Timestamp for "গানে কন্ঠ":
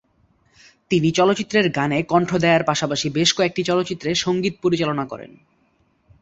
1.69-2.29